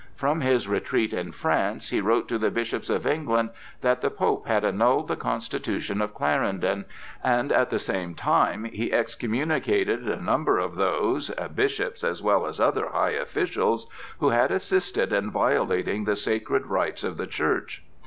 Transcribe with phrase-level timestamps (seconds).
[0.15, 3.51] From his retreat in France he wrote to the bishops of England
[3.81, 6.85] that the Pope had annulled the Constitution of Clarendon,
[7.23, 12.59] and at the same time he excommunicated a number of those, bishops as well as
[12.59, 13.87] other high officials,
[14.17, 17.83] who had assisted in violating the sacred rights of the Church.